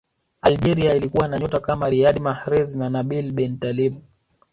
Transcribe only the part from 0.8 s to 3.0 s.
ilikuwa na nyota kama riyad mahrez na